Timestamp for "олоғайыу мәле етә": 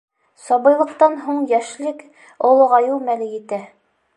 2.51-3.61